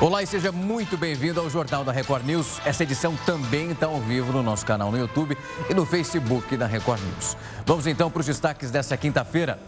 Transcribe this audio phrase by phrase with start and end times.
[0.00, 2.58] Olá e seja muito bem-vindo ao Jornal da Record News.
[2.64, 5.36] Essa edição também está ao vivo no nosso canal no YouTube
[5.68, 7.36] e no Facebook da Record News.
[7.66, 9.58] Vamos então para os destaques dessa quinta-feira.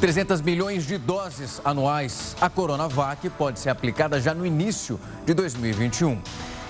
[0.00, 2.36] 300 milhões de doses anuais.
[2.40, 6.22] A Coronavac pode ser aplicada já no início de 2021.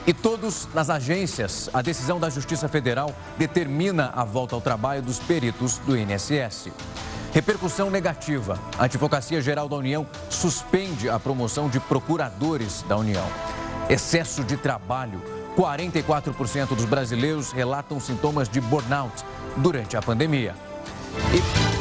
[0.08, 5.18] E todos nas agências, a decisão da Justiça Federal determina a volta ao trabalho dos
[5.18, 6.70] peritos do INSS.
[7.30, 8.58] Repercussão negativa.
[8.78, 13.26] A Advocacia Geral da União suspende a promoção de procuradores da União.
[13.90, 15.20] Excesso de trabalho.
[15.54, 19.22] 44% dos brasileiros relatam sintomas de burnout
[19.58, 20.54] durante a pandemia.
[21.34, 21.77] E...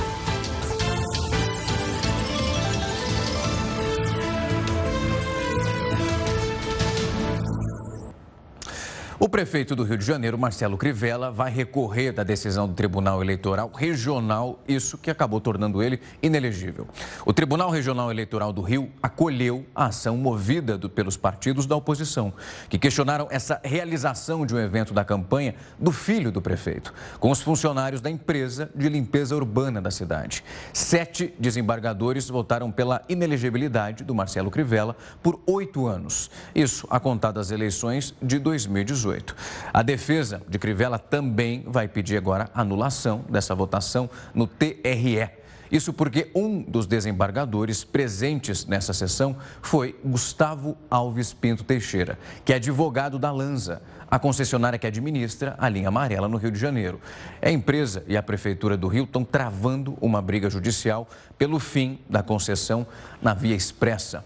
[9.28, 13.70] O prefeito do Rio de Janeiro, Marcelo Crivella, vai recorrer da decisão do Tribunal Eleitoral
[13.76, 16.88] Regional, isso que acabou tornando ele inelegível.
[17.26, 22.32] O Tribunal Regional Eleitoral do Rio acolheu a ação movida do, pelos partidos da oposição,
[22.70, 27.42] que questionaram essa realização de um evento da campanha do filho do prefeito, com os
[27.42, 30.42] funcionários da empresa de limpeza urbana da cidade.
[30.72, 36.32] Sete desembargadores votaram pela inelegibilidade do Marcelo Crivella por oito anos.
[36.56, 39.17] Isso a contar das eleições de 2018.
[39.18, 39.36] 2018.
[39.74, 45.30] A defesa de Crivella também vai pedir agora anulação dessa votação no TRE.
[45.70, 52.56] Isso porque um dos desembargadores presentes nessa sessão foi Gustavo Alves Pinto Teixeira, que é
[52.56, 57.02] advogado da Lanza, a concessionária que administra a linha amarela no Rio de Janeiro.
[57.42, 61.06] A empresa e a Prefeitura do Rio estão travando uma briga judicial
[61.38, 62.88] pelo fim da concessão
[63.22, 64.24] na via expressa.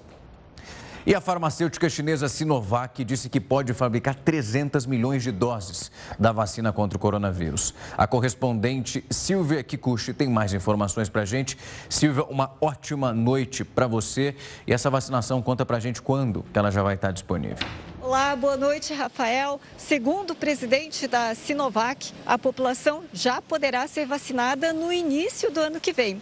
[1.03, 6.71] E a farmacêutica chinesa Sinovac disse que pode fabricar 300 milhões de doses da vacina
[6.71, 7.73] contra o coronavírus.
[7.97, 11.57] A correspondente Silvia Kikuchi tem mais informações para a gente.
[11.89, 14.35] Silvia, uma ótima noite para você.
[14.67, 17.57] E essa vacinação conta para a gente quando que ela já vai estar disponível.
[17.99, 19.59] Olá, boa noite, Rafael.
[19.77, 25.79] Segundo o presidente da Sinovac, a população já poderá ser vacinada no início do ano
[25.79, 26.21] que vem.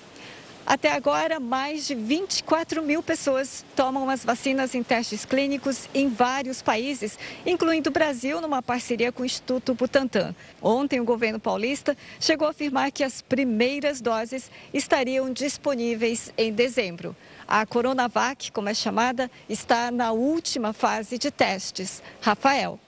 [0.69, 6.61] Até agora, mais de 24 mil pessoas tomam as vacinas em testes clínicos em vários
[6.61, 10.35] países, incluindo o Brasil, numa parceria com o Instituto Butantan.
[10.61, 17.15] Ontem, o governo paulista chegou a afirmar que as primeiras doses estariam disponíveis em dezembro.
[17.47, 22.03] A Coronavac, como é chamada, está na última fase de testes.
[22.21, 22.79] Rafael.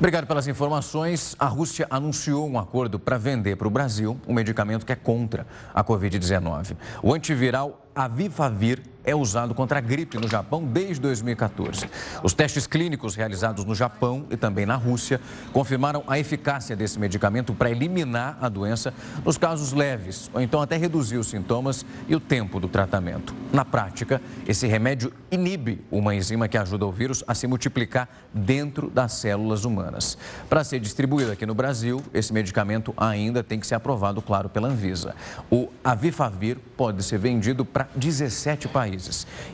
[0.00, 1.36] Obrigado pelas informações.
[1.38, 5.46] A Rússia anunciou um acordo para vender para o Brasil um medicamento que é contra
[5.74, 6.74] a Covid-19.
[7.02, 11.88] O antiviral Avifavir é usado contra a gripe no Japão desde 2014.
[12.22, 15.20] Os testes clínicos realizados no Japão e também na Rússia
[15.52, 18.92] confirmaram a eficácia desse medicamento para eliminar a doença
[19.24, 23.34] nos casos leves ou então até reduzir os sintomas e o tempo do tratamento.
[23.52, 28.90] Na prática, esse remédio inibe uma enzima que ajuda o vírus a se multiplicar dentro
[28.90, 30.16] das células humanas.
[30.48, 34.68] Para ser distribuído aqui no Brasil, esse medicamento ainda tem que ser aprovado, claro, pela
[34.68, 35.14] Anvisa.
[35.50, 38.99] O Avifavir pode ser vendido para 17 países,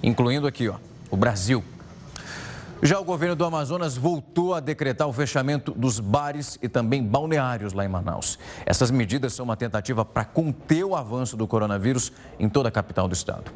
[0.03, 0.77] incluindo aqui, ó,
[1.11, 1.63] o Brasil.
[2.83, 7.73] Já o governo do Amazonas voltou a decretar o fechamento dos bares e também balneários
[7.73, 8.39] lá em Manaus.
[8.67, 13.09] Essas medidas são uma tentativa para conter o avanço do coronavírus em toda a capital
[13.09, 13.51] do estado.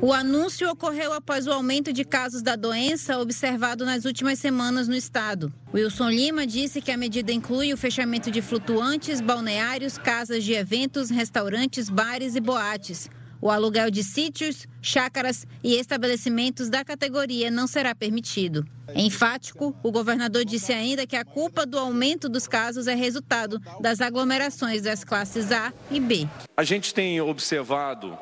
[0.00, 4.96] O anúncio ocorreu após o aumento de casos da doença observado nas últimas semanas no
[4.96, 5.52] estado.
[5.72, 11.08] Wilson Lima disse que a medida inclui o fechamento de flutuantes, balneários, casas de eventos,
[11.08, 13.08] restaurantes, bares e boates.
[13.42, 18.64] O aluguel de sítios, chácaras e estabelecimentos da categoria não será permitido.
[18.94, 24.00] Enfático, o governador disse ainda que a culpa do aumento dos casos é resultado das
[24.00, 26.28] aglomerações das classes A e B.
[26.56, 28.16] A gente tem observado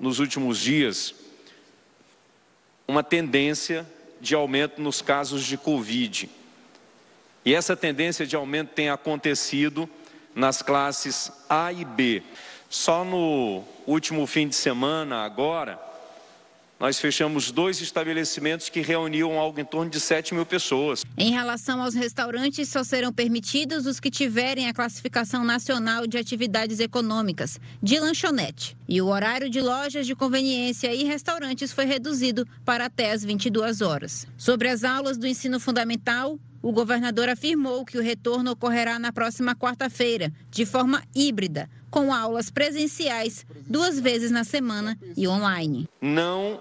[0.00, 1.14] nos últimos dias
[2.88, 3.86] uma tendência
[4.20, 6.28] de aumento nos casos de Covid.
[7.44, 9.88] E essa tendência de aumento tem acontecido
[10.34, 12.24] nas classes A e B.
[12.74, 15.78] Só no último fim de semana, agora,
[16.80, 21.04] nós fechamos dois estabelecimentos que reuniam algo em torno de 7 mil pessoas.
[21.16, 26.80] Em relação aos restaurantes, só serão permitidos os que tiverem a classificação nacional de atividades
[26.80, 28.76] econômicas, de lanchonete.
[28.88, 33.82] E o horário de lojas de conveniência e restaurantes foi reduzido para até as 22
[33.82, 34.26] horas.
[34.36, 39.54] Sobre as aulas do ensino fundamental, o governador afirmou que o retorno ocorrerá na próxima
[39.54, 45.86] quarta-feira, de forma híbrida, com aulas presenciais duas vezes na semana e online.
[46.00, 46.58] Não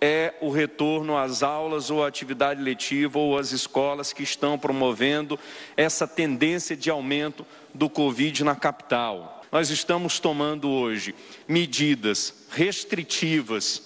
[0.00, 5.38] é o retorno às aulas ou à atividade letiva ou às escolas que estão promovendo
[5.76, 9.44] essa tendência de aumento do Covid na capital.
[9.52, 11.14] Nós estamos tomando hoje
[11.46, 13.82] medidas restritivas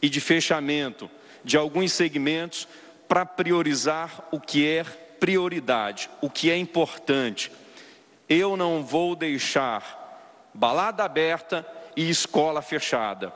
[0.00, 1.10] e de fechamento
[1.44, 2.68] de alguns segmentos
[3.08, 7.50] para priorizar o que é prioridade, o que é importante.
[8.28, 11.66] Eu não vou deixar balada aberta
[11.96, 13.32] e escola fechada.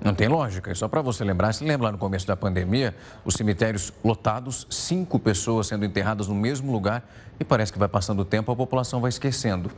[0.00, 0.70] Não tem lógica.
[0.70, 2.94] E só para você lembrar, se lembra lá no começo da pandemia,
[3.24, 7.08] os cemitérios lotados, cinco pessoas sendo enterradas no mesmo lugar
[7.40, 9.70] e parece que vai passando o tempo, a população vai esquecendo.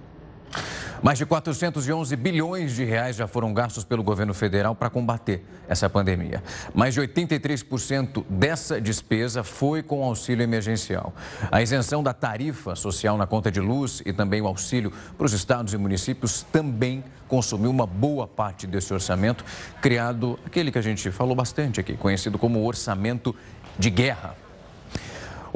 [1.07, 5.89] Mais de 411 bilhões de reais já foram gastos pelo governo federal para combater essa
[5.89, 6.43] pandemia.
[6.75, 11.15] Mais de 83% dessa despesa foi com auxílio emergencial.
[11.49, 15.33] A isenção da tarifa social na conta de luz e também o auxílio para os
[15.33, 19.45] estados e municípios também consumiu uma boa parte desse orçamento,
[19.81, 23.33] criado aquele que a gente falou bastante aqui, conhecido como orçamento
[23.79, 24.46] de guerra.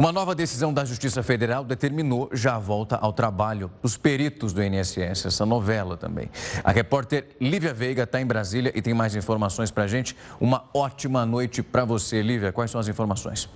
[0.00, 4.62] Uma nova decisão da Justiça Federal determinou já a volta ao trabalho dos peritos do
[4.62, 6.31] INSS, essa novela também.
[6.64, 10.17] A repórter Lívia Veiga está em Brasília e tem mais informações para a gente.
[10.41, 12.50] Uma ótima noite para você, Lívia.
[12.50, 13.47] Quais são as informações?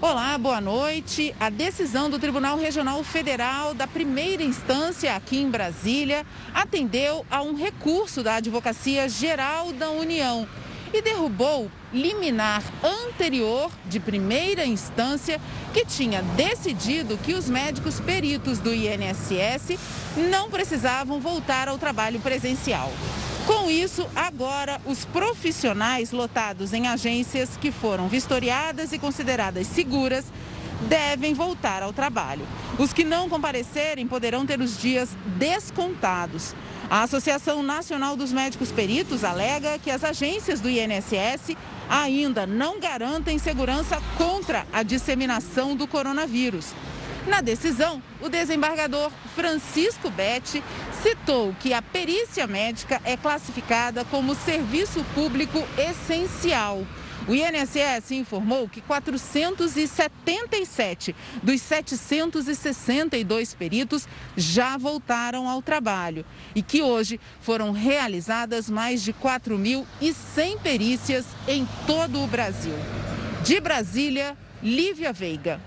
[0.00, 1.34] Olá, boa noite.
[1.40, 6.24] A decisão do Tribunal Regional Federal da primeira instância aqui em Brasília
[6.54, 10.46] atendeu a um recurso da Advocacia Geral da União
[10.92, 15.40] e derrubou liminar anterior de primeira instância
[15.72, 19.78] que tinha decidido que os médicos peritos do INSS
[20.30, 22.92] não precisavam voltar ao trabalho presencial.
[23.46, 30.24] Com isso, agora os profissionais lotados em agências que foram vistoriadas e consideradas seguras
[30.88, 32.46] devem voltar ao trabalho.
[32.78, 36.54] Os que não comparecerem poderão ter os dias descontados.
[36.92, 41.56] A Associação Nacional dos Médicos Peritos alega que as agências do INSS
[41.88, 46.74] ainda não garantem segurança contra a disseminação do coronavírus.
[47.26, 50.62] Na decisão, o desembargador Francisco Betti
[51.02, 56.86] citou que a perícia médica é classificada como serviço público essencial.
[57.28, 67.18] O INSS informou que 477 dos 762 peritos já voltaram ao trabalho e que hoje
[67.40, 72.74] foram realizadas mais de 4.100 perícias em todo o Brasil.
[73.44, 75.60] De Brasília, Lívia Veiga.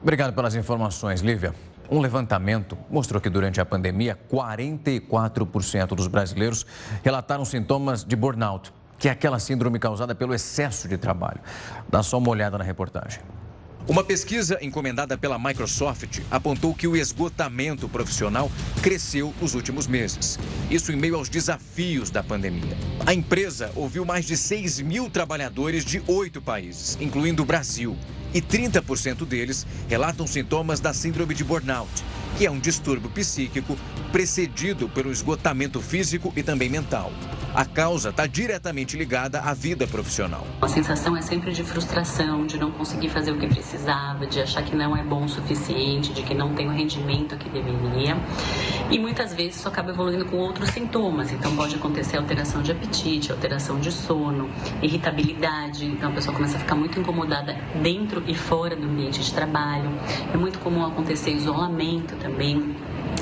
[0.00, 1.54] Obrigado pelas informações, Lívia.
[1.90, 6.64] Um levantamento mostrou que durante a pandemia, 44% dos brasileiros
[7.02, 8.72] relataram sintomas de burnout
[9.02, 11.40] que é aquela síndrome causada pelo excesso de trabalho.
[11.90, 13.18] Dá só uma olhada na reportagem.
[13.88, 18.48] Uma pesquisa encomendada pela Microsoft apontou que o esgotamento profissional
[18.80, 20.38] cresceu nos últimos meses.
[20.70, 22.76] Isso em meio aos desafios da pandemia.
[23.04, 27.96] A empresa ouviu mais de 6 mil trabalhadores de oito países, incluindo o Brasil.
[28.32, 31.90] E 30% deles relatam sintomas da síndrome de burnout,
[32.38, 33.76] que é um distúrbio psíquico
[34.12, 37.12] precedido pelo esgotamento físico e também mental.
[37.54, 40.46] A causa está diretamente ligada à vida profissional.
[40.62, 44.62] A sensação é sempre de frustração, de não conseguir fazer o que precisava, de achar
[44.62, 48.16] que não é bom o suficiente, de que não tem o rendimento que deveria.
[48.90, 51.30] E muitas vezes isso acaba evoluindo com outros sintomas.
[51.30, 54.48] Então pode acontecer alteração de apetite, alteração de sono,
[54.80, 55.84] irritabilidade.
[55.84, 59.90] Então a pessoa começa a ficar muito incomodada dentro e fora do ambiente de trabalho.
[60.32, 62.74] É muito comum acontecer isolamento também.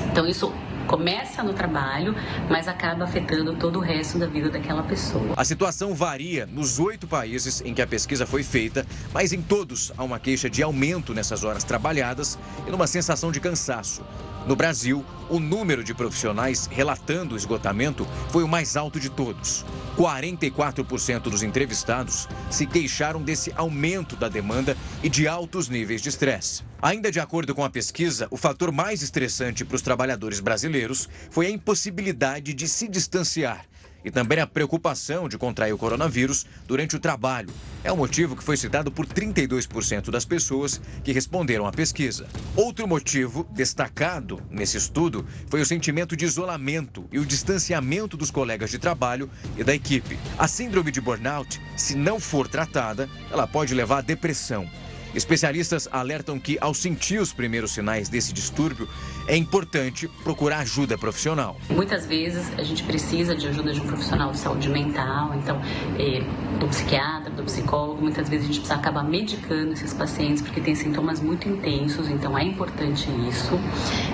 [0.09, 0.53] Então isso
[0.91, 2.13] começa no trabalho,
[2.49, 5.33] mas acaba afetando todo o resto da vida daquela pessoa.
[5.37, 9.93] A situação varia nos oito países em que a pesquisa foi feita, mas em todos
[9.97, 12.37] há uma queixa de aumento nessas horas trabalhadas
[12.67, 14.03] e numa sensação de cansaço.
[14.47, 19.63] No Brasil, o número de profissionais relatando o esgotamento foi o mais alto de todos.
[19.95, 26.63] 44% dos entrevistados se queixaram desse aumento da demanda e de altos níveis de estresse.
[26.81, 31.45] Ainda de acordo com a pesquisa, o fator mais estressante para os trabalhadores brasileiros foi
[31.45, 33.65] a impossibilidade de se distanciar
[34.03, 37.49] e também a preocupação de contrair o coronavírus durante o trabalho.
[37.83, 42.27] É o um motivo que foi citado por 32% das pessoas que responderam à pesquisa.
[42.55, 48.69] Outro motivo destacado nesse estudo foi o sentimento de isolamento e o distanciamento dos colegas
[48.69, 50.17] de trabalho e da equipe.
[50.37, 54.69] A síndrome de burnout, se não for tratada, ela pode levar à depressão
[55.13, 58.87] Especialistas alertam que, ao sentir os primeiros sinais desse distúrbio,
[59.27, 61.57] é importante procurar ajuda profissional.
[61.69, 65.61] Muitas vezes a gente precisa de ajuda de um profissional de saúde mental, então,
[65.99, 66.21] é,
[66.59, 68.01] do psiquiatra, do psicólogo.
[68.01, 72.37] Muitas vezes a gente precisa acabar medicando esses pacientes porque tem sintomas muito intensos, então
[72.37, 73.59] é importante isso.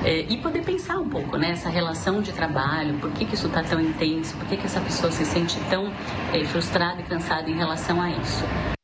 [0.03, 3.47] É, e poder pensar um pouco nessa né, relação de trabalho, por que, que isso
[3.47, 5.91] está tão intenso, por que, que essa pessoa se sente tão
[6.33, 8.76] é, frustrada e cansada em relação a isso.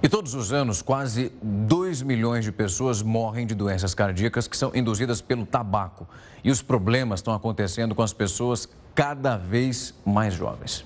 [0.00, 4.70] E todos os anos, quase 2 milhões de pessoas morrem de doenças cardíacas que são
[4.72, 6.08] induzidas pelo tabaco.
[6.44, 10.84] E os problemas estão acontecendo com as pessoas cada vez mais jovens.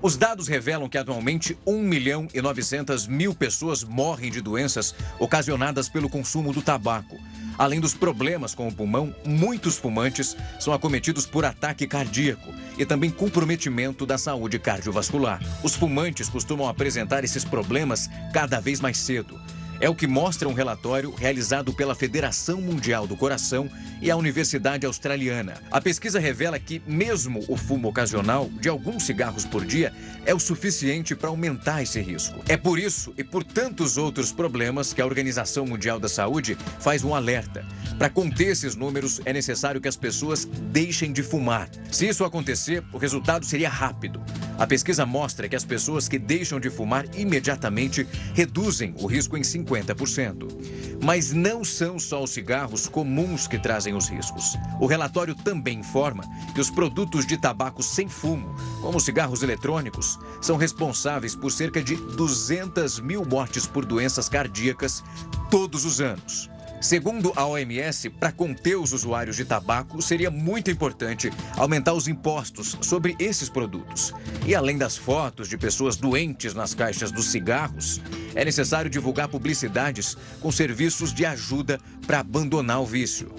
[0.00, 5.90] Os dados revelam que atualmente 1 milhão e 900 mil pessoas morrem de doenças ocasionadas
[5.90, 7.18] pelo consumo do tabaco.
[7.58, 13.10] Além dos problemas com o pulmão, muitos fumantes são acometidos por ataque cardíaco e também
[13.10, 15.40] comprometimento da saúde cardiovascular.
[15.62, 19.40] Os fumantes costumam apresentar esses problemas cada vez mais cedo.
[19.82, 23.68] É o que mostra um relatório realizado pela Federação Mundial do Coração
[24.00, 25.54] e a Universidade Australiana.
[25.72, 29.92] A pesquisa revela que, mesmo o fumo ocasional de alguns cigarros por dia,
[30.24, 32.38] é o suficiente para aumentar esse risco.
[32.48, 37.02] É por isso e por tantos outros problemas que a Organização Mundial da Saúde faz
[37.02, 37.66] um alerta.
[37.98, 41.68] Para conter esses números, é necessário que as pessoas deixem de fumar.
[41.90, 44.22] Se isso acontecer, o resultado seria rápido.
[44.62, 49.40] A pesquisa mostra que as pessoas que deixam de fumar imediatamente reduzem o risco em
[49.40, 49.72] 50%.
[49.82, 50.98] 50%.
[51.02, 54.56] Mas não são só os cigarros comuns que trazem os riscos.
[54.80, 60.18] O relatório também informa que os produtos de tabaco sem fumo, como os cigarros eletrônicos,
[60.40, 65.02] são responsáveis por cerca de 200 mil mortes por doenças cardíacas
[65.50, 66.51] todos os anos.
[66.82, 72.76] Segundo a OMS, para conter os usuários de tabaco, seria muito importante aumentar os impostos
[72.80, 74.12] sobre esses produtos.
[74.44, 78.00] E além das fotos de pessoas doentes nas caixas dos cigarros,
[78.34, 83.32] é necessário divulgar publicidades com serviços de ajuda para abandonar o vício.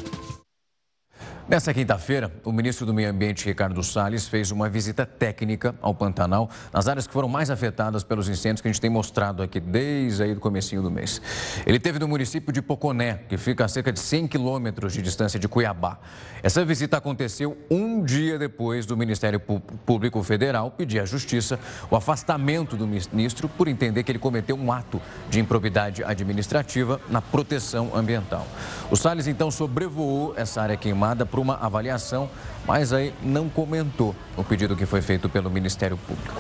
[1.45, 6.49] Nessa quinta-feira, o ministro do Meio Ambiente, Ricardo Salles, fez uma visita técnica ao Pantanal,
[6.71, 10.23] nas áreas que foram mais afetadas pelos incêndios que a gente tem mostrado aqui desde
[10.23, 11.21] aí o comecinho do mês.
[11.65, 15.37] Ele teve no município de Poconé, que fica a cerca de 100 quilômetros de distância
[15.37, 15.99] de Cuiabá.
[16.41, 21.59] Essa visita aconteceu um dia depois do Ministério Público Federal pedir à Justiça
[21.91, 27.21] o afastamento do ministro por entender que ele cometeu um ato de improbidade administrativa na
[27.21, 28.47] proteção ambiental.
[28.89, 32.29] O Salles, então, sobrevoou essa área queimada para uma avaliação,
[32.63, 36.39] mas aí não comentou o pedido que foi feito pelo Ministério Público.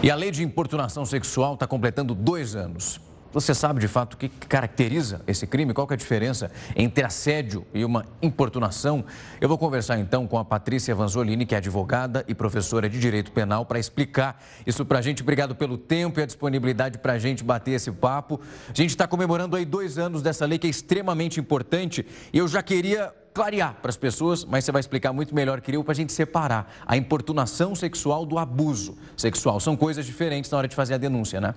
[0.00, 3.00] E a lei de importunação sexual está completando dois anos.
[3.32, 5.74] Você sabe de fato o que caracteriza esse crime?
[5.74, 9.04] Qual é a diferença entre assédio e uma importunação?
[9.38, 13.30] Eu vou conversar então com a Patrícia Vanzolini, que é advogada e professora de Direito
[13.30, 15.22] Penal, para explicar isso para a gente.
[15.22, 18.40] Obrigado pelo tempo e a disponibilidade para a gente bater esse papo.
[18.66, 22.62] A gente está comemorando aí dois anos dessa lei que é extremamente importante eu já
[22.62, 26.12] queria clarear para as pessoas, mas você vai explicar muito melhor, queria, para a gente
[26.12, 29.60] separar a importunação sexual do abuso sexual.
[29.60, 31.54] São coisas diferentes na hora de fazer a denúncia, né?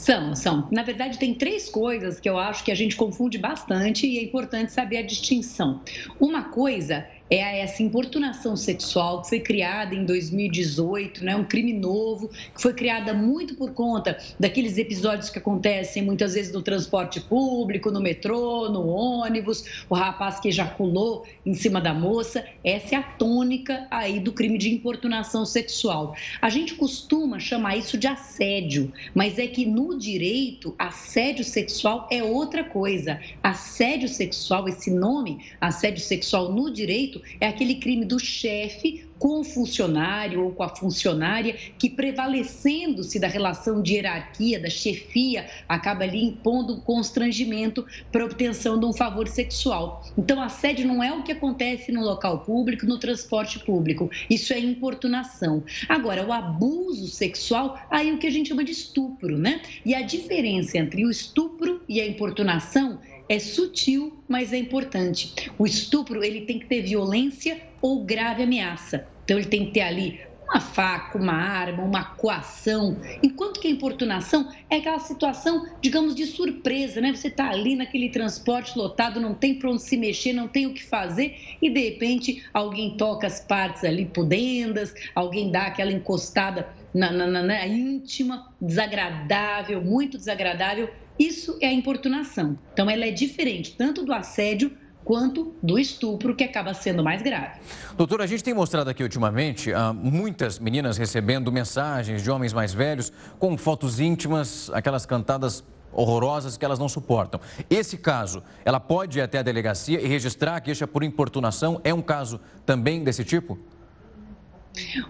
[0.00, 0.66] São, são.
[0.72, 4.22] Na verdade, tem três coisas que eu acho que a gente confunde bastante e é
[4.22, 5.82] importante saber a distinção.
[6.18, 12.28] Uma coisa é essa importunação sexual que foi criada em 2018, né, um crime novo,
[12.28, 17.90] que foi criada muito por conta daqueles episódios que acontecem muitas vezes no transporte público,
[17.90, 22.44] no metrô, no ônibus, o rapaz que ejaculou em cima da moça.
[22.64, 26.16] Essa é a tônica aí do crime de importunação sexual.
[26.42, 32.22] A gente costuma chamar isso de assédio, mas é que no direito, assédio sexual é
[32.22, 33.20] outra coisa.
[33.42, 39.44] Assédio sexual, esse nome, assédio sexual no direito, é aquele crime do chefe com o
[39.44, 46.24] funcionário ou com a funcionária que, prevalecendo-se da relação de hierarquia, da chefia, acaba ali
[46.24, 50.02] impondo constrangimento para obtenção de um favor sexual.
[50.16, 54.10] Então, assédio não é o que acontece no local público, no transporte público.
[54.30, 55.62] Isso é importunação.
[55.86, 59.60] Agora, o abuso sexual, aí é o que a gente chama de estupro, né?
[59.84, 62.98] E a diferença entre o estupro e a importunação
[63.30, 65.52] é sutil, mas é importante.
[65.56, 69.06] O estupro ele tem que ter violência ou grave ameaça.
[69.22, 72.96] Então ele tem que ter ali uma faca, uma arma, uma coação.
[73.22, 77.14] Enquanto que a importunação é aquela situação, digamos, de surpresa, né?
[77.14, 80.74] Você está ali naquele transporte lotado, não tem para onde se mexer, não tem o
[80.74, 86.68] que fazer e de repente alguém toca as partes ali pudendas, alguém dá aquela encostada
[86.92, 92.58] na, na, na, na íntima, desagradável, muito desagradável isso é a importunação.
[92.72, 94.72] Então, ela é diferente tanto do assédio
[95.04, 97.58] quanto do estupro, que acaba sendo mais grave.
[97.96, 102.72] Doutora, a gente tem mostrado aqui ultimamente uh, muitas meninas recebendo mensagens de homens mais
[102.72, 107.40] velhos com fotos íntimas, aquelas cantadas horrorosas que elas não suportam.
[107.68, 111.80] Esse caso, ela pode ir até a delegacia e registrar a queixa por importunação?
[111.82, 113.58] É um caso também desse tipo?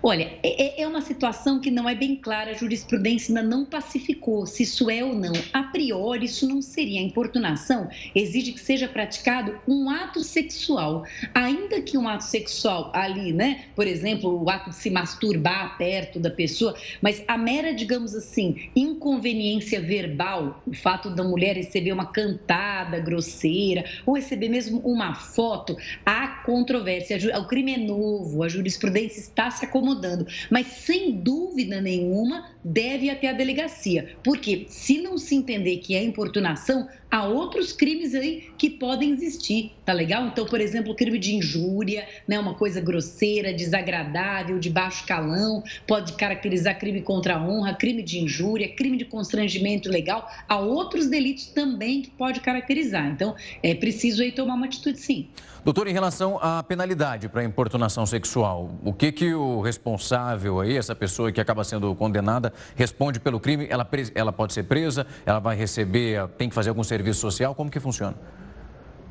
[0.03, 4.47] Olha, é, é, uma situação que não é bem clara, a jurisprudência ainda não pacificou
[4.47, 5.33] se isso é ou não.
[5.53, 7.01] A priori, isso não seria.
[7.01, 11.05] A importunação exige que seja praticado um ato sexual.
[11.35, 13.65] Ainda que um ato sexual ali, né?
[13.77, 18.71] Por exemplo, o ato de se masturbar perto da pessoa, mas a mera, digamos assim,
[18.75, 25.77] inconveniência verbal, o fato da mulher receber uma cantada grosseira ou receber mesmo uma foto,
[26.05, 27.39] há controvérsia.
[27.39, 30.27] O crime é novo, a jurisprudência está está se acomodando.
[30.51, 34.17] Mas, sem dúvida nenhuma, deve até a delegacia.
[34.23, 39.73] Porque se não se entender que é importunação, há outros crimes aí que podem existir,
[39.85, 40.27] tá legal?
[40.27, 46.13] Então, por exemplo, crime de injúria, né, uma coisa grosseira, desagradável, de baixo calão, pode
[46.13, 50.31] caracterizar crime contra a honra, crime de injúria, crime de constrangimento legal.
[50.49, 53.07] Há outros delitos também que pode caracterizar.
[53.07, 55.29] Então, é preciso aí tomar uma atitude sim.
[55.63, 60.95] Doutor, em relação à penalidade para importunação sexual, o que que o responsável aí, essa
[60.95, 63.67] pessoa que acaba sendo condenada, responde pelo crime?
[63.69, 65.07] Ela, ela pode ser presa?
[65.27, 67.55] Ela vai receber, tem que fazer algum serviço social?
[67.55, 68.17] Como que funciona?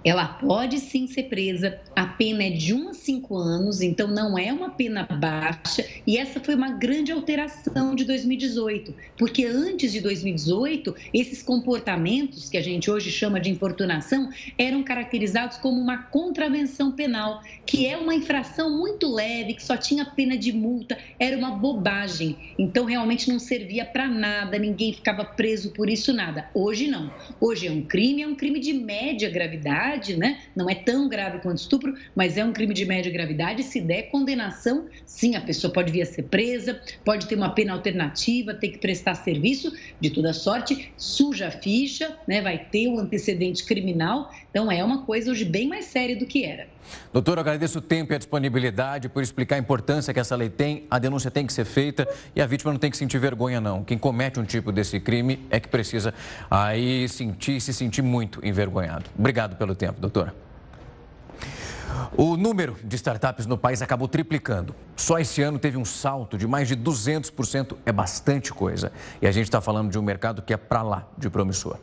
[0.03, 1.79] Ela pode sim ser presa.
[1.95, 5.85] A pena é de 1 a 5 anos, então não é uma pena baixa.
[6.07, 12.57] E essa foi uma grande alteração de 2018, porque antes de 2018, esses comportamentos que
[12.57, 18.15] a gente hoje chama de importunação eram caracterizados como uma contravenção penal, que é uma
[18.15, 22.37] infração muito leve, que só tinha pena de multa, era uma bobagem.
[22.57, 26.49] Então realmente não servia para nada, ninguém ficava preso por isso nada.
[26.53, 27.11] Hoje não.
[27.39, 30.39] Hoje é um crime, é um crime de média gravidade gravidade, né?
[30.55, 33.63] Não é tão grave quanto estupro, mas é um crime de média gravidade.
[33.63, 37.73] Se der condenação, sim, a pessoa pode vir a ser presa, pode ter uma pena
[37.73, 42.41] alternativa, ter que prestar serviço de toda sorte, suja a ficha, né?
[42.41, 44.31] Vai ter um antecedente criminal.
[44.49, 46.67] Então é uma coisa hoje bem mais séria do que era.
[47.13, 50.85] Doutor, agradeço o tempo e a disponibilidade por explicar a importância que essa lei tem.
[50.89, 53.83] A denúncia tem que ser feita e a vítima não tem que sentir vergonha, não.
[53.83, 56.13] Quem comete um tipo desse crime é que precisa
[56.49, 59.05] aí sentir, se sentir muito envergonhado.
[59.17, 60.33] Obrigado pelo tempo, doutora.
[62.15, 64.75] O número de startups no país acabou triplicando.
[64.95, 67.77] Só esse ano teve um salto de mais de 200%.
[67.85, 68.91] É bastante coisa.
[69.21, 71.77] E a gente está falando de um mercado que é para lá de promissor.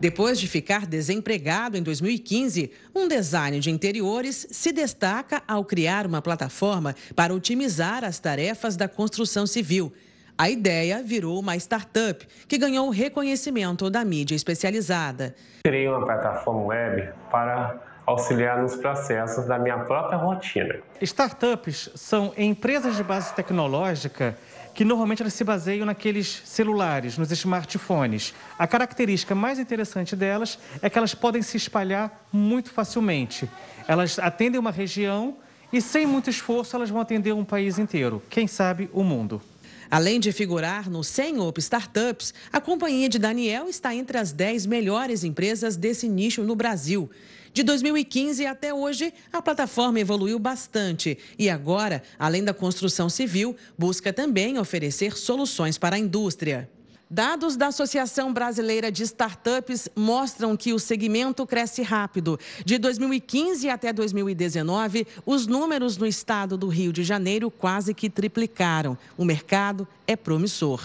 [0.00, 6.22] Depois de ficar desempregado em 2015, um design de interiores se destaca ao criar uma
[6.22, 9.92] plataforma para otimizar as tarefas da construção civil.
[10.40, 15.34] A ideia virou uma startup que ganhou reconhecimento da mídia especializada.
[15.62, 20.76] Criei uma plataforma web para auxiliar nos processos da minha própria rotina.
[21.02, 24.34] Startups são empresas de base tecnológica
[24.72, 28.32] que normalmente elas se baseiam naqueles celulares, nos smartphones.
[28.58, 33.46] A característica mais interessante delas é que elas podem se espalhar muito facilmente.
[33.86, 35.36] Elas atendem uma região
[35.70, 39.42] e, sem muito esforço, elas vão atender um país inteiro, quem sabe o mundo.
[39.90, 44.64] Além de figurar no 100 Up Startups, a companhia de Daniel está entre as 10
[44.66, 47.10] melhores empresas desse nicho no Brasil.
[47.52, 54.12] De 2015 até hoje, a plataforma evoluiu bastante e agora, além da construção civil, busca
[54.12, 56.70] também oferecer soluções para a indústria.
[57.12, 62.38] Dados da Associação Brasileira de Startups mostram que o segmento cresce rápido.
[62.64, 68.96] De 2015 até 2019, os números no estado do Rio de Janeiro quase que triplicaram.
[69.18, 70.80] O mercado é promissor.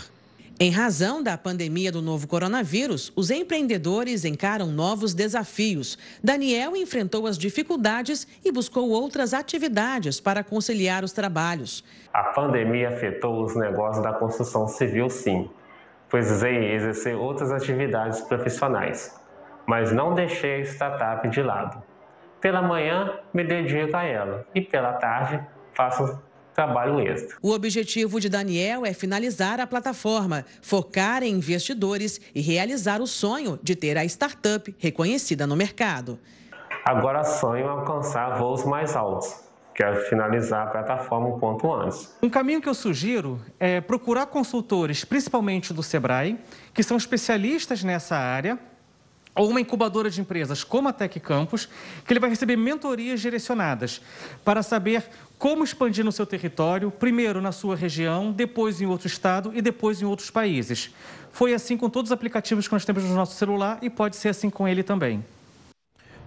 [0.59, 5.95] Em razão da pandemia do novo coronavírus, os empreendedores encaram novos desafios.
[6.23, 11.83] Daniel enfrentou as dificuldades e buscou outras atividades para conciliar os trabalhos.
[12.11, 15.47] A pandemia afetou os negócios da construção civil, sim.
[16.15, 19.13] Precisei exercer outras atividades profissionais,
[19.67, 21.83] mas não deixei a startup de lado.
[22.39, 26.17] Pela manhã, me dedico a ela e pela tarde, faço
[26.53, 27.35] trabalho extra.
[27.41, 33.59] O objetivo de Daniel é finalizar a plataforma, focar em investidores e realizar o sonho
[33.61, 36.17] de ter a startup reconhecida no mercado.
[36.85, 39.44] Agora sonho alcançar voos mais altos.
[39.75, 42.15] Quero finalizar a plataforma um quanto antes.
[42.23, 46.39] Um caminho que eu sugiro é procurar consultores, principalmente do Sebrae,
[46.73, 48.57] que são especialistas nessa área,
[49.35, 51.67] ou uma incubadora de empresas como a Tec Campus,
[52.07, 54.01] que ele vai receber mentorias direcionadas
[54.45, 55.03] para saber
[55.37, 60.01] como expandir no seu território, primeiro na sua região, depois em outro estado e depois
[60.01, 60.95] em outros países.
[61.33, 64.29] Foi assim com todos os aplicativos que nós temos no nosso celular e pode ser
[64.29, 65.21] assim com ele também.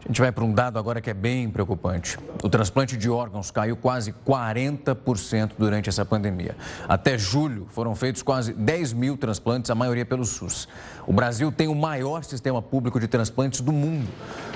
[0.04, 2.16] A gente vai para um dado agora que é bem preocupante.
[2.42, 6.56] O transplante de órgãos caiu quase 40% durante essa pandemia.
[6.88, 10.68] Até julho foram feitos quase 10 mil transplantes, a maioria pelo SUS.
[11.06, 14.08] O Brasil tem o maior sistema público de transplantes do mundo.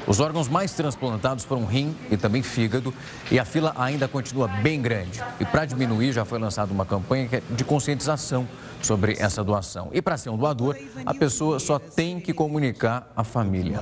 [0.06, 2.92] Os órgãos mais transplantados foram rim e também fígado,
[3.30, 5.22] e a fila ainda continua bem grande.
[5.38, 8.46] E para diminuir, já foi lançada uma campanha é de conscientização
[8.82, 9.90] sobre essa doação.
[9.92, 13.80] E para ser um doador, a pessoa só tem que comunicar à família.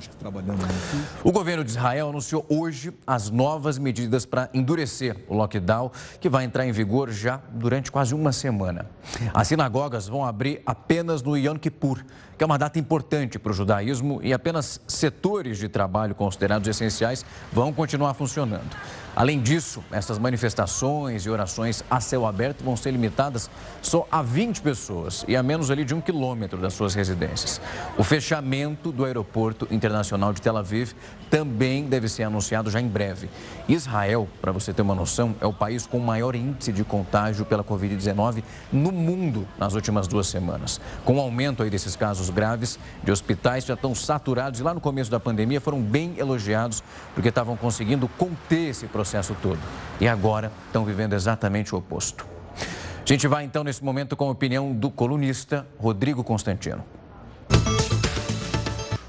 [1.24, 6.44] O governo de Israel anunciou hoje as novas medidas para endurecer o lockdown, que vai
[6.44, 8.86] entrar em vigor já durante quase uma semana.
[9.32, 12.04] As sinagogas vão abrir apenas no Yom Kippur,
[12.40, 17.22] que é uma data importante para o judaísmo, e apenas setores de trabalho considerados essenciais
[17.52, 18.74] vão continuar funcionando.
[19.14, 23.50] Além disso, essas manifestações e orações a céu aberto vão ser limitadas
[23.82, 27.60] só a 20 pessoas e a menos ali de um quilômetro das suas residências.
[27.98, 30.92] O fechamento do aeroporto internacional de Tel Aviv
[31.28, 33.28] também deve ser anunciado já em breve.
[33.68, 37.64] Israel, para você ter uma noção, é o país com maior índice de contágio pela
[37.64, 40.80] Covid-19 no mundo nas últimas duas semanas.
[41.04, 44.80] Com o aumento aí desses casos graves de hospitais já estão saturados e lá no
[44.80, 49.58] começo da pandemia foram bem elogiados porque estavam conseguindo conter esse processo processo todo.
[49.98, 52.26] E agora estão vivendo exatamente o oposto.
[52.54, 56.84] A gente vai então nesse momento com a opinião do colunista Rodrigo Constantino.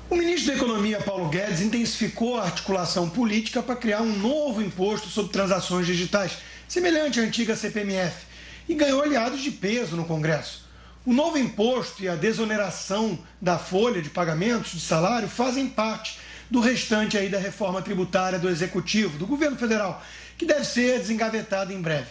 [0.10, 5.10] O ministro da Economia, Paulo Guedes, intensificou a articulação política para criar um novo imposto
[5.10, 6.38] sobre transações digitais,
[6.70, 8.26] semelhante à antiga CPMF,
[8.70, 10.66] e ganhou aliados de peso no Congresso.
[11.06, 16.18] O novo imposto e a desoneração da folha de pagamentos de salário fazem parte
[16.52, 20.04] do restante aí da reforma tributária do Executivo, do governo federal,
[20.38, 22.10] que deve ser desengavetado em breve.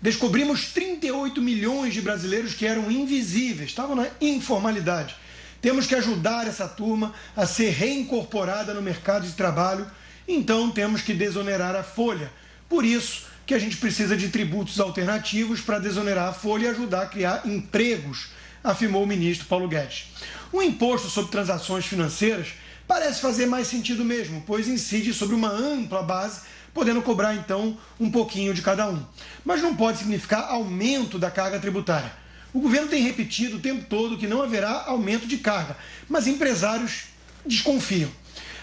[0.00, 5.14] Descobrimos 38 milhões de brasileiros que eram invisíveis, estavam na informalidade.
[5.60, 9.86] Temos que ajudar essa turma a ser reincorporada no mercado de trabalho,
[10.26, 12.32] então temos que desonerar a folha.
[12.68, 17.02] Por isso que a gente precisa de tributos alternativos para desonerar a folha e ajudar
[17.02, 18.28] a criar empregos,
[18.62, 20.06] afirmou o ministro Paulo Guedes.
[20.50, 22.54] O imposto sobre transações financeiras
[22.86, 26.42] parece fazer mais sentido mesmo, pois incide sobre uma ampla base,
[26.72, 29.02] podendo cobrar então um pouquinho de cada um.
[29.44, 32.12] Mas não pode significar aumento da carga tributária.
[32.52, 35.76] O governo tem repetido o tempo todo que não haverá aumento de carga,
[36.08, 37.06] mas empresários
[37.44, 38.10] desconfiam.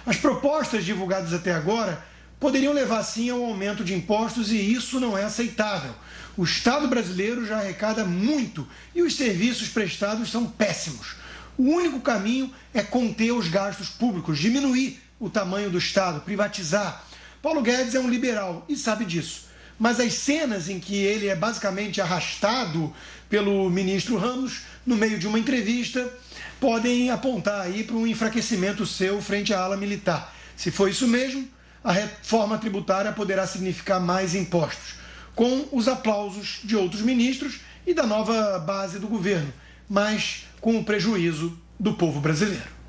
[0.05, 2.03] As propostas divulgadas até agora
[2.39, 5.93] poderiam levar sim a um aumento de impostos e isso não é aceitável.
[6.35, 11.15] O Estado brasileiro já arrecada muito e os serviços prestados são péssimos.
[11.61, 17.05] O único caminho é conter os gastos públicos, diminuir o tamanho do Estado, privatizar.
[17.39, 19.45] Paulo Guedes é um liberal e sabe disso.
[19.77, 22.91] Mas as cenas em que ele é basicamente arrastado
[23.29, 26.11] pelo ministro Ramos no meio de uma entrevista
[26.59, 30.35] podem apontar aí para um enfraquecimento seu frente à ala militar.
[30.57, 31.47] Se for isso mesmo,
[31.83, 34.95] a reforma tributária poderá significar mais impostos,
[35.35, 39.53] com os aplausos de outros ministros e da nova base do governo.
[39.87, 42.81] Mas com o prejuízo do povo brasileiro.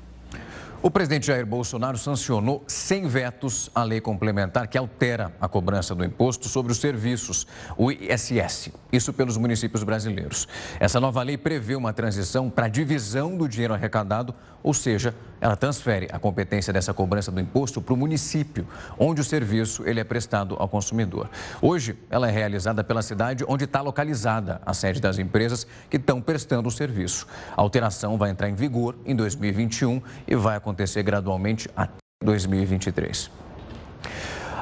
[0.83, 6.03] O presidente Jair Bolsonaro sancionou sem vetos a lei complementar que altera a cobrança do
[6.03, 10.45] imposto sobre os serviços, o ISS, isso pelos municípios brasileiros.
[10.81, 15.57] Essa nova lei prevê uma transição para a divisão do dinheiro arrecadado, ou seja, ela
[15.57, 18.65] transfere a competência dessa cobrança do imposto para o município,
[18.97, 21.29] onde o serviço ele é prestado ao consumidor.
[21.61, 26.21] Hoje, ela é realizada pela cidade onde está localizada a sede das empresas que estão
[26.21, 27.27] prestando o serviço.
[27.57, 33.42] A alteração vai entrar em vigor em 2021 e vai acontecer gradualmente até 2023.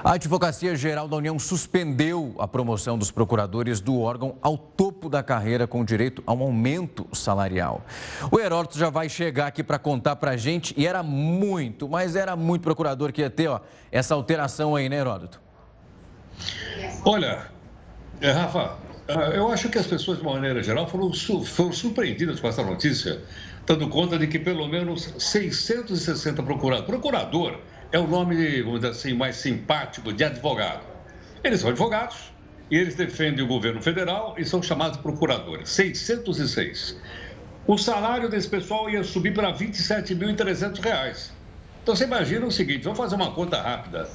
[0.04, 5.22] A Advocacia Geral da União suspendeu a promoção dos procuradores do órgão ao topo da
[5.22, 7.86] carreira com direito a um aumento salarial.
[8.32, 12.16] O Heródoto já vai chegar aqui para contar para a gente e era muito, mas
[12.16, 13.60] era muito procurador que ia ter ó,
[13.92, 15.40] essa alteração aí, né, Heródoto?
[17.06, 17.46] Olha,
[18.20, 22.40] é, Rafa, é, eu acho que as pessoas, de uma maneira geral, foram, foram surpreendidas
[22.40, 23.22] com essa notícia,
[23.68, 26.88] dando conta de que pelo menos 660 procuradores.
[26.88, 27.60] Procurador
[27.92, 30.84] é o nome, vamos dizer assim, mais simpático de advogado.
[31.44, 32.32] Eles são advogados
[32.70, 35.70] e eles defendem o governo federal e são chamados procuradores.
[35.70, 36.98] 606.
[37.68, 41.32] O salário desse pessoal ia subir para R$ 27.300.
[41.84, 44.10] Então você imagina o seguinte: vamos fazer uma conta rápida.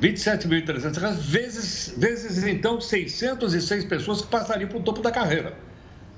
[0.00, 5.54] R$ 27.300 vezes, vezes então 606 pessoas que passariam para o topo da carreira.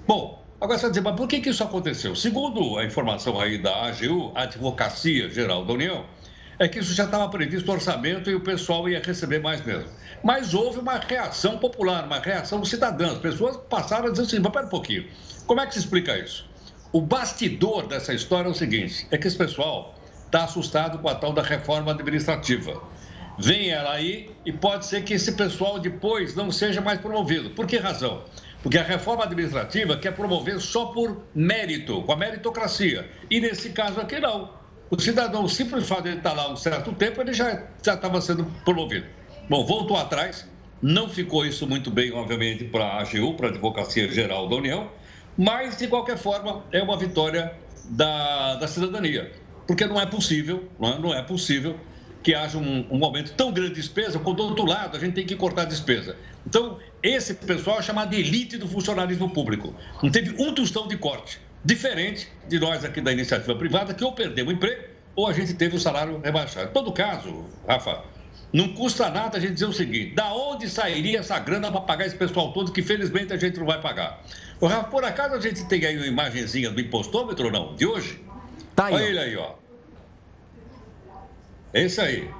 [0.06, 2.14] Bom, agora você vai dizer, mas por que, que isso aconteceu?
[2.14, 6.06] Segundo a informação aí da AGU, Advocacia Geral da União,
[6.62, 9.88] é que isso já estava previsto no orçamento e o pessoal ia receber mais mesmo.
[10.22, 13.12] Mas houve uma reação popular, uma reação cidadã.
[13.12, 15.04] As pessoas passaram a dizer assim, mas pera um pouquinho,
[15.44, 16.48] como é que se explica isso?
[16.92, 21.16] O bastidor dessa história é o seguinte, é que esse pessoal está assustado com a
[21.16, 22.80] tal da reforma administrativa.
[23.38, 27.50] Vem ela aí e pode ser que esse pessoal depois não seja mais promovido.
[27.50, 28.22] Por que razão?
[28.62, 33.10] Porque a reforma administrativa quer promover só por mérito, com a meritocracia.
[33.28, 34.61] E nesse caso aqui não.
[34.94, 38.20] O cidadão, o simples fato de ele estar lá um certo tempo, ele já estava
[38.20, 39.06] sendo promovido.
[39.48, 40.46] Bom, voltou atrás,
[40.82, 44.90] não ficou isso muito bem, obviamente, para a AGU, para a Advocacia Geral da União,
[45.34, 47.54] mas, de qualquer forma, é uma vitória
[47.86, 49.32] da, da cidadania.
[49.66, 51.80] Porque não é possível, não é, não é possível
[52.22, 55.14] que haja um, um aumento tão grande de despesa, quando do outro lado a gente
[55.14, 56.18] tem que cortar a despesa.
[56.46, 59.74] Então, esse pessoal é chamado de elite do funcionalismo público.
[60.02, 61.40] Não teve um tostão de corte.
[61.64, 65.54] Diferente de nós aqui da iniciativa privada, que ou perdemos o emprego ou a gente
[65.54, 66.70] teve o salário rebaixado.
[66.70, 68.02] Em todo caso, Rafa,
[68.52, 72.06] não custa nada a gente dizer o seguinte: da onde sairia essa grana para pagar
[72.06, 74.22] esse pessoal todo que felizmente a gente não vai pagar?
[74.60, 77.76] Ô, Rafa, por acaso a gente tem aí uma imagenzinha do impostômetro ou não?
[77.76, 78.20] De hoje?
[78.74, 78.94] Tá aí.
[78.94, 79.54] Olha ele aí, ó.
[81.74, 82.30] Esse aí.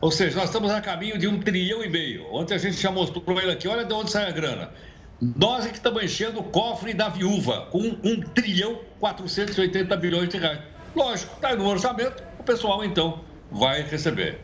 [0.00, 2.26] Ou seja, nós estamos a caminho de um trilhão e meio.
[2.32, 4.70] Ontem a gente já mostrou ele aqui, olha de onde sai a grana.
[5.20, 10.36] Nós é que estamos enchendo o cofre da viúva com um trilhão 480 bilhões de
[10.36, 10.60] reais.
[10.94, 14.40] Lógico, está no orçamento, o pessoal então vai receber.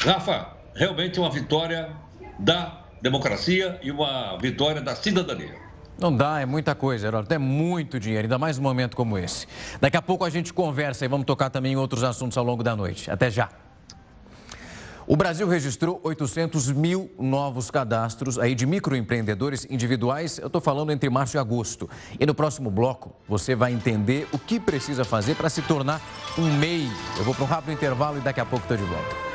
[0.00, 1.90] Rafa, realmente uma vitória
[2.38, 5.54] da democracia e uma vitória da cidadania.
[5.98, 9.46] Não dá, é muita coisa, Heródoto, é muito dinheiro, ainda mais num momento como esse.
[9.80, 12.62] Daqui a pouco a gente conversa e vamos tocar também em outros assuntos ao longo
[12.62, 13.10] da noite.
[13.10, 13.48] Até já.
[15.10, 20.36] O Brasil registrou 800 mil novos cadastros aí de microempreendedores individuais.
[20.36, 21.88] Eu estou falando entre março e agosto.
[22.20, 26.02] E no próximo bloco você vai entender o que precisa fazer para se tornar
[26.36, 26.90] um MEI.
[27.16, 29.28] Eu vou para um rápido intervalo e daqui a pouco estou de volta.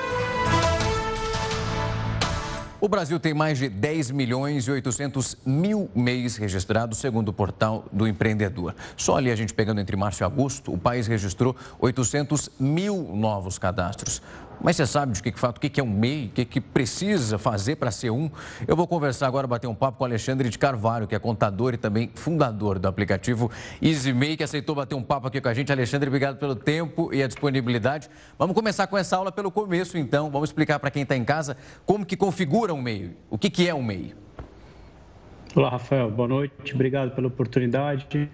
[2.79, 7.85] O Brasil tem mais de 10 milhões e 800 mil MEIs registrados, segundo o portal
[7.93, 8.75] do empreendedor.
[8.97, 13.57] Só ali a gente pegando entre março e agosto, o país registrou 800 mil novos
[13.57, 14.21] cadastros.
[14.61, 17.37] Mas você sabe de que fato, o que é um MEI, o que, que precisa
[17.37, 18.29] fazer para ser um?
[18.67, 21.73] Eu vou conversar agora, bater um papo com o Alexandre de Carvalho, que é contador
[21.73, 25.71] e também fundador do aplicativo EasyMEI, que aceitou bater um papo aqui com a gente.
[25.71, 28.09] Alexandre, obrigado pelo tempo e a disponibilidade.
[28.37, 30.29] Vamos começar com essa aula pelo começo, então.
[30.31, 33.67] Vamos explicar para quem está em casa como que configura um MEI, o que, que
[33.67, 34.15] é um MEI.
[35.55, 36.09] Olá, Rafael.
[36.09, 36.73] Boa noite.
[36.73, 38.29] Obrigado pela oportunidade.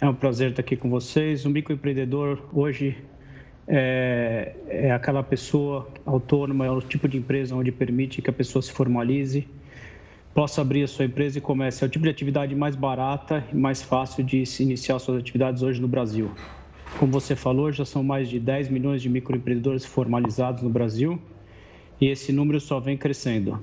[0.00, 1.46] É um prazer estar aqui com vocês.
[1.46, 2.98] O microempreendedor hoje
[3.66, 8.62] é, é aquela pessoa autônoma, é o tipo de empresa onde permite que a pessoa
[8.62, 9.46] se formalize,
[10.34, 11.84] possa abrir a sua empresa e comece.
[11.84, 15.62] É o tipo de atividade mais barata e mais fácil de se iniciar suas atividades
[15.62, 16.30] hoje no Brasil.
[16.98, 21.20] Como você falou, já são mais de 10 milhões de microempreendedores formalizados no Brasil
[22.00, 23.62] e esse número só vem crescendo.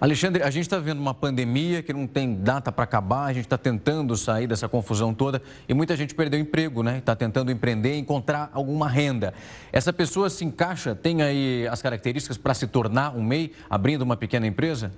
[0.00, 3.46] Alexandre, a gente está vendo uma pandemia que não tem data para acabar, a gente
[3.46, 6.98] está tentando sair dessa confusão toda e muita gente perdeu emprego, né?
[6.98, 9.32] Está tentando empreender, encontrar alguma renda.
[9.72, 14.16] Essa pessoa se encaixa, tem aí as características para se tornar um MEI, abrindo uma
[14.16, 14.92] pequena empresa?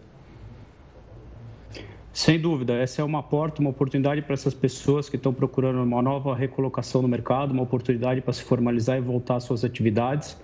[2.17, 6.01] Sem dúvida, essa é uma porta, uma oportunidade para essas pessoas que estão procurando uma
[6.01, 10.35] nova recolocação no mercado, uma oportunidade para se formalizar e voltar às suas atividades.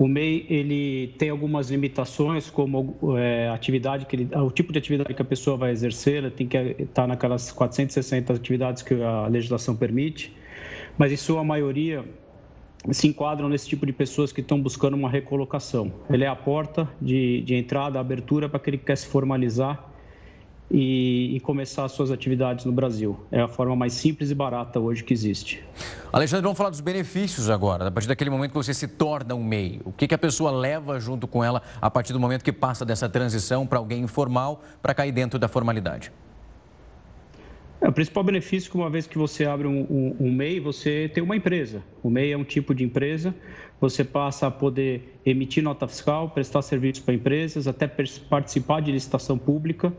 [0.00, 5.12] O MEI ele tem algumas limitações, como é, atividade que ele, o tipo de atividade
[5.12, 9.76] que a pessoa vai exercer, ela tem que estar naquelas 460 atividades que a legislação
[9.76, 10.34] permite,
[10.96, 12.02] mas em sua maioria
[12.90, 15.92] se enquadram nesse tipo de pessoas que estão buscando uma recolocação.
[16.08, 19.89] Ele é a porta de, de entrada, a abertura para aquele que quer se formalizar
[20.70, 23.18] e, e, começar as suas atividades no Brasil.
[23.32, 25.62] É a forma mais simples e barata hoje que existe.
[26.12, 27.88] Alexandre, vamos falar dos benefícios agora.
[27.88, 30.50] A partir daquele momento que você se torna um MEI, o que, que a pessoa
[30.50, 34.62] leva junto com ela a partir do momento que passa dessa transição para alguém informal
[34.80, 36.12] para cair dentro da formalidade?
[37.80, 40.60] É, o principal benefício é que uma vez que você abre um, um, um, MEI,
[40.60, 41.82] você tem uma empresa.
[42.02, 43.34] O MEI é um tipo de empresa,
[43.80, 49.38] você passa a poder emitir nota fiscal, prestar serviços para empresas, até participar de licitação
[49.38, 49.90] pública.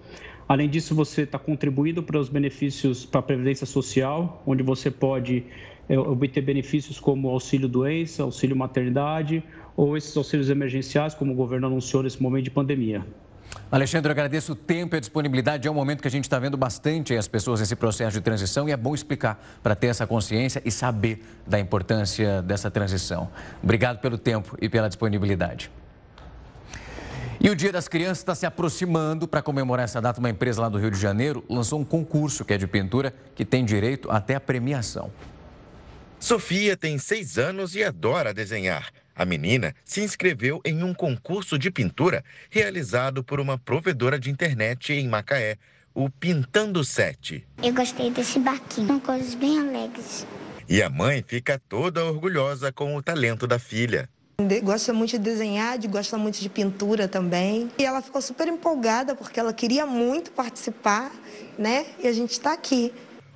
[0.52, 5.46] Além disso, você está contribuindo para os benefícios para a Previdência Social, onde você pode
[5.88, 9.42] é, obter benefícios como auxílio doença, auxílio maternidade
[9.78, 13.02] ou esses auxílios emergenciais, como o governo anunciou nesse momento de pandemia.
[13.72, 15.70] Alexandre, eu agradeço o tempo e a disponibilidade.
[15.70, 18.68] É um momento que a gente está vendo bastante as pessoas nesse processo de transição
[18.68, 23.30] e é bom explicar para ter essa consciência e saber da importância dessa transição.
[23.64, 25.72] Obrigado pelo tempo e pela disponibilidade.
[27.44, 29.28] E o Dia das Crianças está se aproximando.
[29.28, 32.54] Para comemorar essa data, uma empresa lá do Rio de Janeiro lançou um concurso que
[32.54, 35.12] é de pintura que tem direito até a premiação.
[36.20, 38.92] Sofia tem seis anos e adora desenhar.
[39.16, 44.94] A menina se inscreveu em um concurso de pintura realizado por uma provedora de internet
[44.94, 45.58] em Macaé,
[45.96, 47.44] o Pintando Sete.
[47.64, 50.28] Eu gostei desse barquinho, são coisas bem alegres.
[50.70, 54.08] E a mãe fica toda orgulhosa com o talento da filha.
[54.64, 57.72] Gosta muito de desenhar, de, gosta muito de pintura também.
[57.78, 61.12] E ela ficou super empolgada porque ela queria muito participar,
[61.58, 61.86] né?
[62.00, 62.94] E a gente está aqui.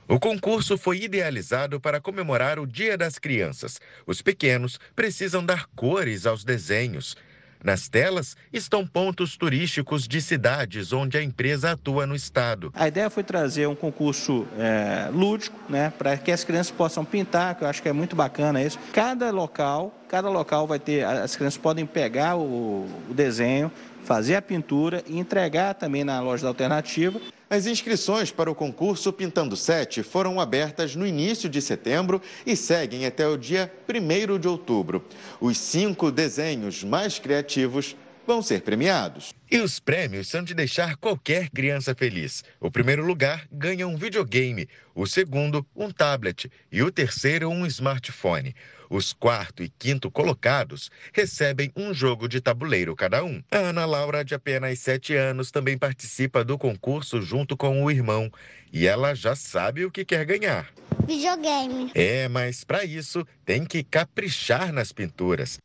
[0.07, 3.81] O concurso foi idealizado para comemorar o Dia das Crianças.
[4.05, 7.17] Os pequenos precisam dar cores aos desenhos.
[7.65, 12.71] Nas telas estão pontos turísticos de cidades onde a empresa atua no estado.
[12.75, 17.56] A ideia foi trazer um concurso é, lúdico, né, para que as crianças possam pintar,
[17.56, 18.78] que eu acho que é muito bacana isso.
[18.93, 23.71] Cada local, cada local vai ter, as crianças podem pegar o, o desenho,
[24.04, 29.13] fazer a pintura e entregar também na loja da alternativa As inscrições para o concurso
[29.13, 34.47] Pintando 7 foram abertas no início de setembro e seguem até o dia 1 de
[34.47, 35.05] outubro.
[35.39, 39.33] Os cinco desenhos mais criativos vão ser premiados.
[39.49, 42.43] E os prêmios são de deixar qualquer criança feliz.
[42.59, 48.55] O primeiro lugar ganha um videogame, o segundo, um tablet e o terceiro, um smartphone.
[48.89, 53.41] Os quarto e quinto colocados recebem um jogo de tabuleiro cada um.
[53.51, 58.31] A Ana Laura, de apenas 7 anos, também participa do concurso junto com o irmão.
[58.71, 60.71] E ela já sabe o que quer ganhar.
[61.07, 61.91] Videogame.
[61.93, 65.57] É, mas para isso tem que caprichar nas pinturas.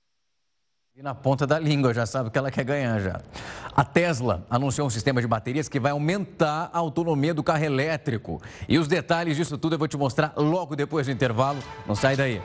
[1.01, 3.23] E na ponta da língua, já sabe que ela quer ganhar já.
[3.75, 8.39] A Tesla anunciou um sistema de baterias que vai aumentar a autonomia do carro elétrico.
[8.69, 11.59] E os detalhes disso tudo eu vou te mostrar logo depois do intervalo.
[11.87, 12.43] Não sai daí.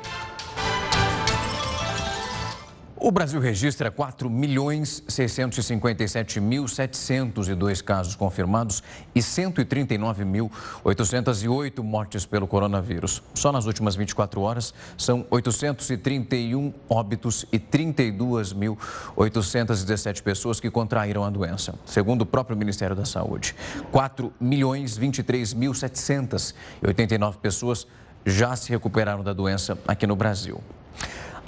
[2.97, 8.81] O Brasil registra 4 milhões 657.702 casos confirmados
[9.13, 13.21] e 139.808 mortes pelo coronavírus.
[13.33, 21.75] Só nas últimas 24 horas são 831 óbitos e 32.817 pessoas que contraíram a doença,
[21.85, 23.53] segundo o próprio Ministério da Saúde.
[23.91, 27.85] 4 milhões 23.789 pessoas
[28.25, 30.63] já se recuperaram da doença aqui no Brasil.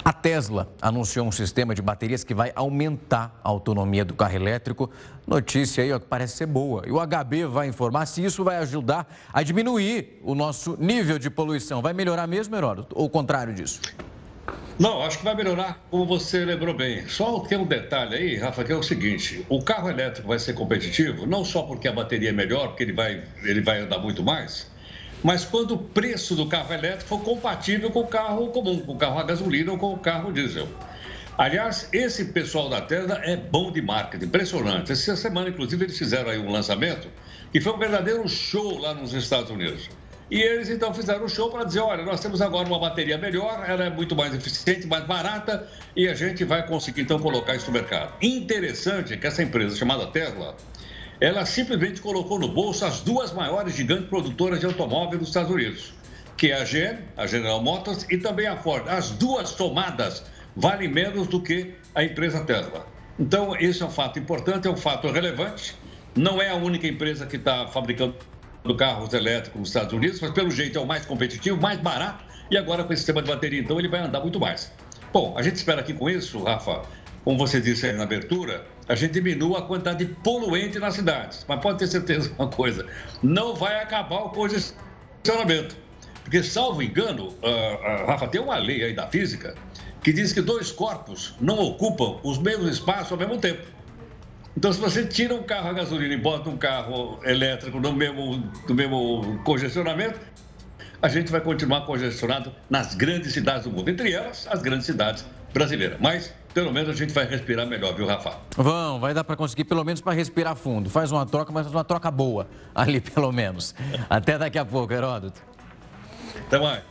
[0.08, 4.90] A Tesla anunciou um sistema de baterias que vai aumentar a autonomia do carro elétrico.
[5.26, 6.82] Notícia aí ó, que parece ser boa.
[6.86, 11.28] E o HB vai informar se isso vai ajudar a diminuir o nosso nível de
[11.28, 11.82] poluição.
[11.82, 12.96] Vai melhorar mesmo, Heródoto?
[12.98, 13.82] Ou o contrário disso?
[14.78, 17.06] Não, acho que vai melhorar, como você lembrou bem.
[17.06, 20.54] Só tem um detalhe aí, Rafa, que é o seguinte: o carro elétrico vai ser
[20.54, 24.22] competitivo, não só porque a bateria é melhor, porque ele vai, ele vai andar muito
[24.22, 24.70] mais
[25.22, 28.96] mas quando o preço do carro elétrico for compatível com o carro comum, com o
[28.96, 30.68] carro a gasolina ou com o carro diesel.
[31.36, 34.90] Aliás, esse pessoal da Tesla é bom de marketing, impressionante.
[34.90, 37.08] Essa semana, inclusive, eles fizeram aí um lançamento
[37.52, 39.88] que foi um verdadeiro show lá nos Estados Unidos.
[40.30, 43.64] E eles então fizeram um show para dizer: olha, nós temos agora uma bateria melhor,
[43.66, 47.68] ela é muito mais eficiente, mais barata e a gente vai conseguir então colocar isso
[47.68, 48.12] no mercado.
[48.20, 50.54] Interessante que essa empresa chamada Tesla
[51.20, 55.92] ela simplesmente colocou no bolso as duas maiores gigantes produtoras de automóveis dos Estados Unidos,
[56.36, 58.88] que é a GM, a General Motors, e também a Ford.
[58.88, 60.22] As duas somadas
[60.54, 62.86] valem menos do que a empresa Tesla.
[63.18, 65.74] Então, esse é um fato importante, é um fato relevante.
[66.14, 68.14] Não é a única empresa que está fabricando
[68.76, 72.56] carros elétricos nos Estados Unidos, mas pelo jeito é o mais competitivo, mais barato, e
[72.56, 74.70] agora com esse sistema de bateria, então, ele vai andar muito mais.
[75.12, 76.82] Bom, a gente espera aqui com isso, Rafa,
[77.24, 81.44] como você disse aí na abertura, a gente diminua a quantidade de poluente nas cidades.
[81.46, 82.86] Mas pode ter certeza de uma coisa:
[83.22, 85.76] não vai acabar o congestionamento.
[86.24, 89.54] Porque, salvo engano, uh, uh, Rafa, tem uma lei aí da física
[90.02, 93.62] que diz que dois corpos não ocupam os mesmos espaços ao mesmo tempo.
[94.56, 98.42] Então, se você tira um carro a gasolina e bota um carro elétrico no mesmo,
[98.68, 100.18] no mesmo congestionamento,
[101.00, 105.24] a gente vai continuar congestionado nas grandes cidades do mundo, entre elas as grandes cidades
[105.52, 105.98] brasileiras.
[106.00, 108.32] Mas pelo menos a gente vai respirar melhor, viu, Rafa?
[108.56, 110.90] Vão, vai dar para conseguir pelo menos para respirar fundo.
[110.90, 113.76] Faz uma troca, mas uma troca boa ali, pelo menos.
[114.10, 115.40] Até daqui a pouco, Heródoto.
[116.48, 116.82] Até mais.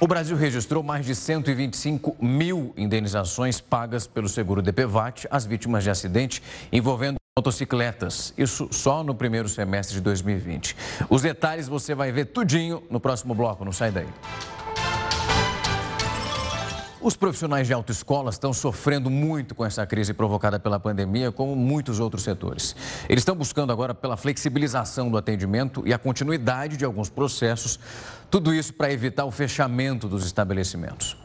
[0.00, 5.90] O Brasil registrou mais de 125 mil indenizações pagas pelo seguro DPVAT às vítimas de
[5.90, 8.34] acidente envolvendo motocicletas.
[8.36, 10.74] Isso só no primeiro semestre de 2020.
[11.08, 14.08] Os detalhes você vai ver tudinho no próximo bloco, não sai daí.
[17.04, 22.00] Os profissionais de autoescola estão sofrendo muito com essa crise provocada pela pandemia, como muitos
[22.00, 22.74] outros setores.
[23.10, 27.78] Eles estão buscando agora pela flexibilização do atendimento e a continuidade de alguns processos,
[28.30, 31.23] tudo isso para evitar o fechamento dos estabelecimentos.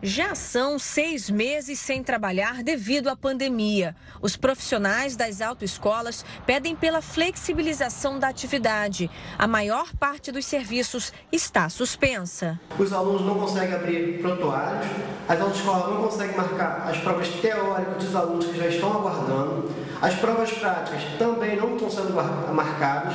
[0.00, 3.96] Já são seis meses sem trabalhar devido à pandemia.
[4.22, 9.10] Os profissionais das autoescolas pedem pela flexibilização da atividade.
[9.36, 12.60] A maior parte dos serviços está suspensa.
[12.78, 14.86] Os alunos não conseguem abrir prontuários,
[15.28, 19.68] as autoescolas não conseguem marcar as provas teóricas dos alunos que já estão aguardando,
[20.00, 22.14] as provas práticas também não estão sendo
[22.54, 23.14] marcadas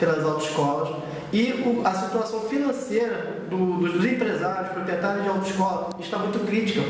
[0.00, 1.13] pelas autoescolas.
[1.34, 1.52] E
[1.84, 6.80] a situação financeira do, dos empresários, proprietários de autoescola, está muito crítica.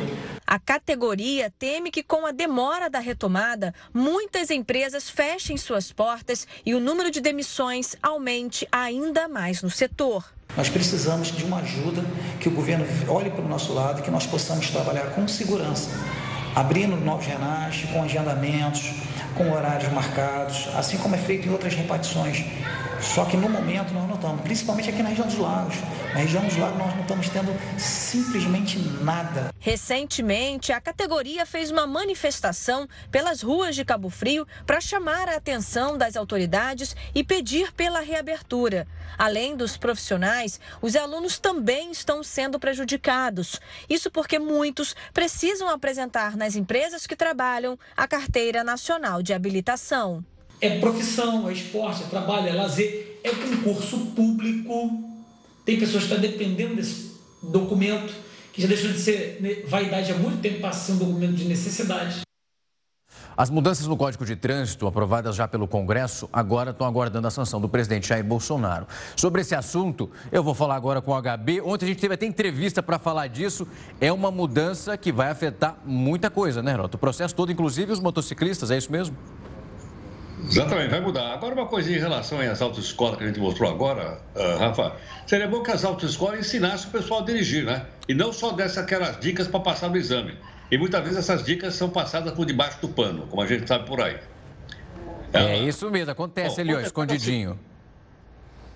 [0.47, 6.75] A categoria teme que, com a demora da retomada, muitas empresas fechem suas portas e
[6.75, 10.31] o número de demissões aumente ainda mais no setor.
[10.55, 12.05] Nós precisamos de uma ajuda,
[12.39, 15.89] que o governo olhe para o nosso lado, que nós possamos trabalhar com segurança,
[16.55, 18.93] abrindo novos renais, com agendamentos,
[19.35, 22.45] com horários marcados, assim como é feito em outras repartições
[23.05, 25.77] Só que no momento nós não estamos, principalmente aqui na região dos lagos.
[26.13, 29.53] Na região dos lagos nós não estamos tendo simplesmente nada.
[29.61, 35.99] Recentemente, a categoria fez uma manifestação pelas ruas de Cabo Frio para chamar a atenção
[35.99, 38.87] das autoridades e pedir pela reabertura.
[39.17, 43.61] Além dos profissionais, os alunos também estão sendo prejudicados.
[43.89, 50.25] Isso porque muitos precisam apresentar nas empresas que trabalham a carteira nacional de habilitação.
[50.65, 54.99] É profissão, é esporte, é trabalho, é lazer, é concurso público.
[55.63, 57.13] Tem pessoas que estão dependendo desse
[57.43, 58.15] documento,
[58.51, 61.45] que já deixou de ser vaidade há muito tempo, passa a ser um documento de
[61.45, 62.23] necessidade.
[63.37, 67.61] As mudanças no Código de Trânsito, aprovadas já pelo Congresso, agora estão aguardando a sanção
[67.61, 68.87] do presidente Jair Bolsonaro.
[69.17, 71.61] Sobre esse assunto, eu vou falar agora com o HB.
[71.61, 73.69] Ontem a gente teve até entrevista para falar disso.
[74.01, 76.97] É uma mudança que vai afetar muita coisa, né, Rota?
[76.97, 79.15] O processo todo, inclusive os motociclistas, é isso mesmo?
[80.43, 81.33] Exatamente, vai mudar.
[81.33, 85.47] Agora, uma coisa em relação às autoescolas que a gente mostrou agora, uh, Rafa, seria
[85.47, 87.87] bom que as autoescolas ensinassem o pessoal a dirigir, né?
[88.09, 90.37] E não só dessem aquelas dicas para passar no exame.
[90.71, 93.87] E muitas vezes essas dicas são passadas por debaixo do pano, como a gente sabe
[93.87, 94.19] por aí.
[95.33, 97.59] É, isso mesmo, acontece ali, escondidinho.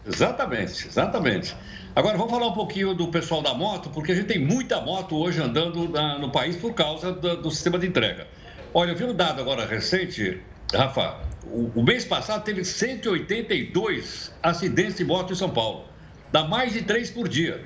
[0.07, 1.57] Exatamente, exatamente.
[1.95, 5.17] Agora vamos falar um pouquinho do pessoal da moto, porque a gente tem muita moto
[5.17, 8.27] hoje andando na, no país por causa do, do, sistema de entrega.
[8.73, 10.41] Olha, eu vi um dado agora recente,
[10.75, 15.87] Rafa, o, o mês passado teve 182 acidentes de moto em São Paulo.
[16.31, 17.65] Dá mais de três por dia.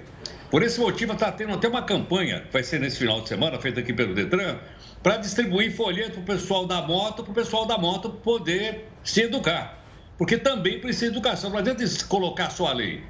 [0.50, 3.59] Por esse motivo, está tendo até uma campanha, que vai ser nesse final de semana,
[3.59, 4.59] feita aqui pelo Detran,
[5.03, 9.22] para distribuir folheto para o pessoal da moto, para o pessoal da moto poder se
[9.22, 9.82] educar.
[10.16, 11.50] Porque também precisa de educação.
[11.50, 13.03] Não adianta colocar só a lei.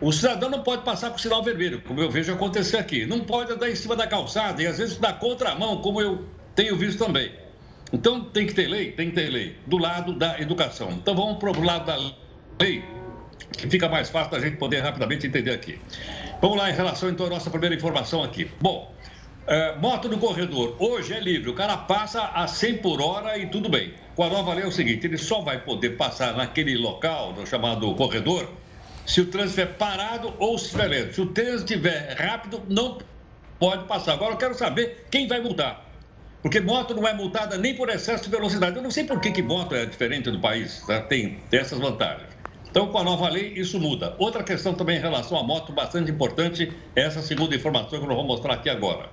[0.00, 3.06] O cidadão não pode passar com sinal vermelho, como eu vejo acontecer aqui.
[3.06, 6.76] Não pode andar em cima da calçada e às vezes na contramão, como eu tenho
[6.76, 7.41] visto também.
[7.92, 8.92] Então tem que ter lei?
[8.92, 9.56] Tem que ter lei.
[9.66, 10.90] Do lado da educação.
[10.92, 11.96] Então vamos para o lado da
[12.60, 12.82] lei,
[13.56, 15.78] que fica mais fácil da gente poder rapidamente entender aqui.
[16.40, 18.50] Vamos lá em relação então à nossa primeira informação aqui.
[18.60, 18.92] Bom,
[19.46, 23.46] é, moto no corredor, hoje é livre, o cara passa a 100 por hora e
[23.46, 23.92] tudo bem.
[24.14, 27.46] Com a nova lei é o seguinte, ele só vai poder passar naquele local, no
[27.46, 28.48] chamado corredor,
[29.04, 31.14] se o trânsito estiver parado ou se estiver lento.
[31.14, 32.98] Se o trânsito estiver rápido, não
[33.58, 34.12] pode passar.
[34.12, 35.81] Agora eu quero saber quem vai multar.
[36.42, 38.76] Porque moto não é multada nem por excesso de velocidade.
[38.76, 41.00] Eu não sei por que, que moto é diferente do país, tá?
[41.00, 42.32] tem, essas vantagens.
[42.68, 44.16] Então, com a nova lei, isso muda.
[44.18, 48.14] Outra questão também em relação à moto, bastante importante, é essa segunda informação que eu
[48.14, 49.10] vou mostrar aqui agora.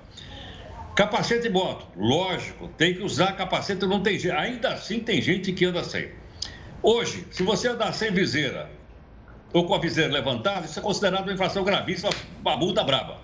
[0.96, 5.64] Capacete de moto, lógico, tem que usar capacete, não tem ainda assim tem gente que
[5.64, 6.10] anda sem.
[6.82, 8.70] Hoje, se você andar sem viseira
[9.52, 12.10] ou com a viseira levantada, isso é considerado uma infração gravíssima,
[12.40, 13.18] uma multa braba.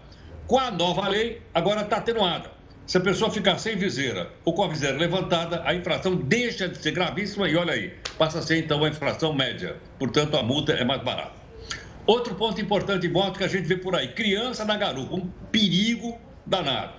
[0.46, 2.55] Com a nova lei, agora está atenuada.
[2.86, 6.78] Se a pessoa ficar sem viseira ou com a viseira levantada, a infração deixa de
[6.78, 9.76] ser gravíssima e olha aí, passa a ser então uma infração média.
[9.98, 11.34] Portanto, a multa é mais barata.
[12.06, 15.28] Outro ponto importante em moto que a gente vê por aí: criança na garupa, um
[15.50, 16.16] perigo
[16.46, 16.92] danado.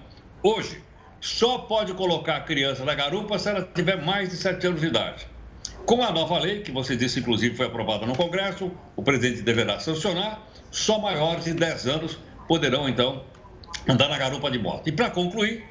[0.43, 0.83] Hoje,
[1.21, 4.87] só pode colocar a criança na garupa se ela tiver mais de 7 anos de
[4.87, 5.25] idade.
[5.85, 9.79] Com a nova lei, que você disse inclusive foi aprovada no Congresso, o presidente deverá
[9.79, 13.23] sancionar, só maiores de 10 anos poderão então
[13.87, 14.85] andar na garupa de moto.
[14.85, 15.63] E para concluir,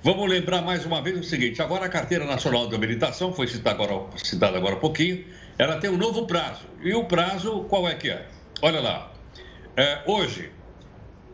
[0.00, 3.82] Vamos lembrar mais uma vez o seguinte: agora a Carteira Nacional de Habilitação, foi citada
[3.82, 5.24] agora, citada agora há pouquinho,
[5.58, 6.66] ela tem um novo prazo.
[6.80, 8.26] E o prazo, qual é que é?
[8.62, 9.12] Olha lá.
[9.76, 10.50] É, hoje,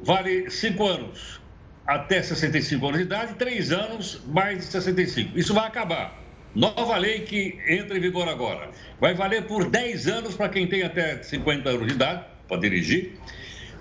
[0.02, 1.40] vale 5 anos
[1.86, 5.38] até 65 anos de idade, 3 anos mais de 65.
[5.38, 6.18] Isso vai acabar.
[6.54, 8.70] Nova lei que entra em vigor agora.
[8.98, 13.18] Vai valer por 10 anos para quem tem até 50 anos de idade, para dirigir.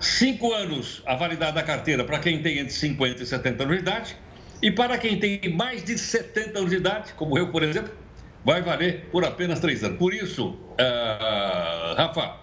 [0.01, 3.81] 5 anos a validade da carteira para quem tem entre 50 e 70 anos de
[3.81, 4.17] idade
[4.63, 7.91] e para quem tem mais de 70 anos de idade, como eu, por exemplo,
[8.45, 9.97] vai valer por apenas três anos.
[9.97, 12.37] Por isso, uh, Rafa,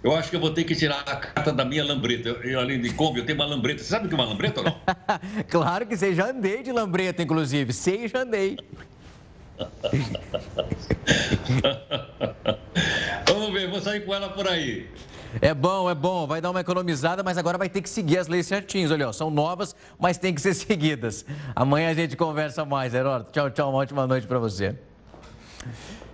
[0.00, 2.28] eu acho que eu vou ter que tirar a carta da minha lambreta.
[2.28, 3.82] Eu, eu, além de Kombi, eu tenho uma lambreta.
[3.82, 4.76] Você sabe o que é uma lambreta ou não?
[5.50, 7.72] claro que sei, já andei de lambreta, inclusive.
[7.72, 8.56] Sei, já andei.
[13.26, 14.86] Vamos ver, vou sair com ela por aí.
[15.40, 18.28] É bom, é bom, vai dar uma economizada, mas agora vai ter que seguir as
[18.28, 18.90] leis certinhas.
[18.90, 21.24] Olha, ó, são novas, mas tem que ser seguidas.
[21.54, 23.32] Amanhã a gente conversa mais, Heródoto.
[23.32, 24.76] Tchau, tchau, uma ótima noite para você.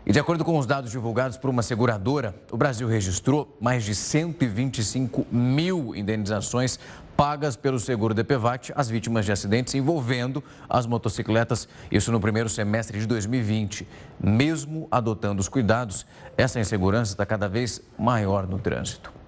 [0.07, 3.95] E de acordo com os dados divulgados por uma seguradora, o Brasil registrou mais de
[3.95, 6.79] 125 mil indenizações
[7.15, 12.99] pagas pelo seguro DPVAT às vítimas de acidentes envolvendo as motocicletas, isso no primeiro semestre
[12.99, 13.87] de 2020.
[14.19, 19.20] Mesmo adotando os cuidados, essa insegurança está cada vez maior no trânsito.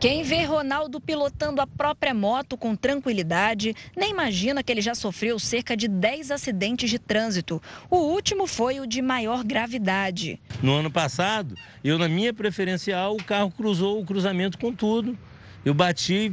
[0.00, 5.40] Quem vê Ronaldo pilotando a própria moto com tranquilidade, nem imagina que ele já sofreu
[5.40, 7.60] cerca de 10 acidentes de trânsito.
[7.90, 10.40] O último foi o de maior gravidade.
[10.62, 15.18] No ano passado, eu na minha preferencial, o carro cruzou o cruzamento com tudo.
[15.64, 16.32] Eu bati,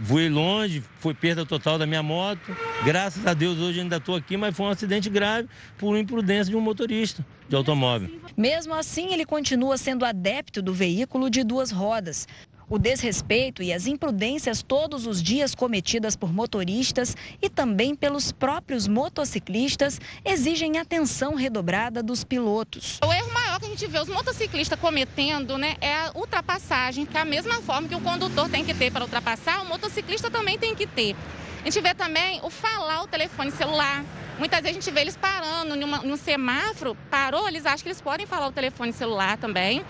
[0.00, 2.56] voei longe, foi perda total da minha moto.
[2.84, 5.48] Graças a Deus hoje ainda estou aqui, mas foi um acidente grave
[5.78, 8.10] por imprudência de um motorista de automóvel.
[8.36, 12.26] Mesmo assim, ele continua sendo adepto do veículo de duas rodas.
[12.68, 18.88] O desrespeito e as imprudências todos os dias cometidas por motoristas e também pelos próprios
[18.88, 22.98] motociclistas exigem atenção redobrada dos pilotos.
[23.04, 27.16] O erro maior que a gente vê os motociclistas cometendo né, é a ultrapassagem, que
[27.16, 30.58] é a mesma forma que o condutor tem que ter para ultrapassar, o motociclista também
[30.58, 31.14] tem que ter.
[31.60, 34.04] A gente vê também o falar o telefone celular.
[34.38, 38.00] Muitas vezes a gente vê eles parando numa, num semáforo, parou, eles acham que eles
[38.00, 39.84] podem falar o telefone celular também.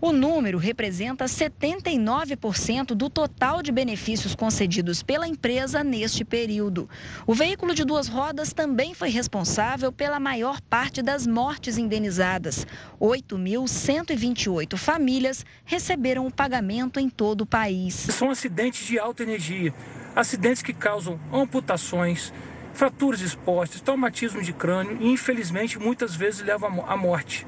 [0.00, 6.88] O número representa 79% do total de benefícios concedidos pela empresa neste período.
[7.26, 12.66] O veículo de duas rodas também foi responsável pela maior parte das mortes indenizadas.
[13.00, 17.94] 8.128 famílias receberam o pagamento em todo o país.
[17.94, 19.72] São acidentes de alta energia,
[20.14, 22.32] acidentes que causam amputações,
[22.76, 27.46] fraturas expostas, traumatismo de crânio e, infelizmente, muitas vezes levam à morte.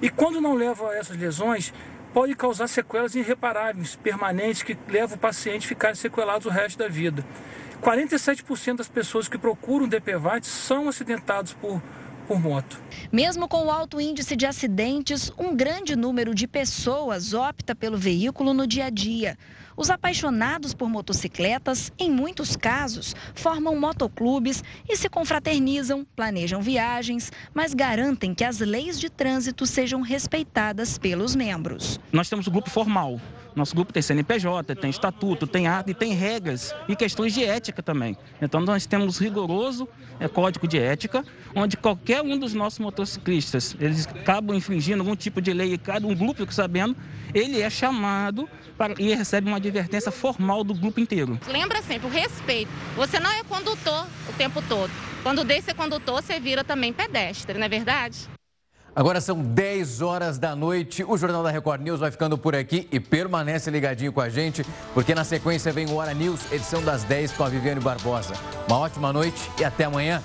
[0.00, 1.72] E quando não leva a essas lesões,
[2.12, 6.88] pode causar sequelas irreparáveis, permanentes, que levam o paciente a ficar sequelado o resto da
[6.88, 7.24] vida.
[7.82, 11.82] 47% das pessoas que procuram DPVAT são acidentados por,
[12.26, 12.80] por moto.
[13.12, 18.52] Mesmo com o alto índice de acidentes, um grande número de pessoas opta pelo veículo
[18.52, 19.38] no dia a dia.
[19.76, 27.74] Os apaixonados por motocicletas, em muitos casos, formam motoclubes e se confraternizam, planejam viagens, mas
[27.74, 32.00] garantem que as leis de trânsito sejam respeitadas pelos membros.
[32.10, 33.20] Nós temos o grupo formal,
[33.56, 37.82] nosso grupo tem CNPJ, tem estatuto, tem ata e tem regras e questões de ética
[37.82, 38.16] também.
[38.40, 39.88] Então nós temos rigoroso
[40.20, 45.40] é, código de ética, onde qualquer um dos nossos motociclistas, eles acabam infringindo algum tipo
[45.40, 46.94] de lei, cada um grupo sabendo,
[47.34, 51.40] ele é chamado para, e recebe uma advertência formal do grupo inteiro.
[51.48, 52.70] Lembra sempre o respeito.
[52.94, 54.90] Você não é condutor o tempo todo.
[55.22, 58.35] Quando deixa ser condutor, você vira também pedestre, não é verdade?
[58.96, 61.04] Agora são 10 horas da noite.
[61.04, 64.64] O Jornal da Record News vai ficando por aqui e permanece ligadinho com a gente,
[64.94, 68.32] porque na sequência vem o Hora News, edição das 10 com a Viviane Barbosa.
[68.66, 70.22] Uma ótima noite e até amanhã.